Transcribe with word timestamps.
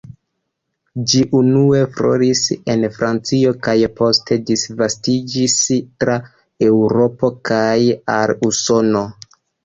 Ĝi 1.09 1.19
unue 1.39 1.81
floris 1.97 2.39
en 2.73 2.85
Francio 2.95 3.51
kaj 3.67 3.75
poste 3.99 4.37
disvastiĝis 4.47 5.53
tra 6.05 6.15
Eŭropo 6.69 7.31
kaj 7.51 7.77
al 8.15 8.35
Usono. 8.49 9.03